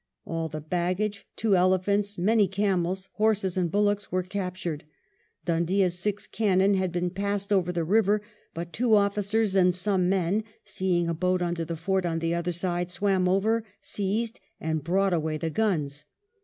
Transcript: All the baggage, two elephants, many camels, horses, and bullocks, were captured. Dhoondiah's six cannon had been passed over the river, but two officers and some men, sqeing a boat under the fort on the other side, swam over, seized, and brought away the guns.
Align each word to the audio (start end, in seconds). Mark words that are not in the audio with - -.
All 0.25 0.49
the 0.49 0.61
baggage, 0.61 1.27
two 1.35 1.55
elephants, 1.55 2.17
many 2.17 2.47
camels, 2.47 3.07
horses, 3.17 3.55
and 3.55 3.69
bullocks, 3.71 4.11
were 4.11 4.23
captured. 4.23 4.83
Dhoondiah's 5.45 5.99
six 5.99 6.25
cannon 6.25 6.73
had 6.73 6.91
been 6.91 7.11
passed 7.11 7.53
over 7.53 7.71
the 7.71 7.83
river, 7.83 8.23
but 8.55 8.73
two 8.73 8.95
officers 8.95 9.53
and 9.53 9.75
some 9.75 10.09
men, 10.09 10.43
sqeing 10.65 11.07
a 11.07 11.13
boat 11.13 11.43
under 11.43 11.65
the 11.65 11.75
fort 11.75 12.07
on 12.07 12.17
the 12.17 12.33
other 12.33 12.51
side, 12.51 12.89
swam 12.89 13.29
over, 13.29 13.63
seized, 13.79 14.39
and 14.59 14.83
brought 14.83 15.13
away 15.13 15.37
the 15.37 15.51
guns. 15.51 16.05